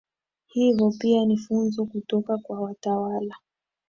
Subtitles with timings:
[0.47, 3.35] hivo pia ni funzo kutoka kwa watawala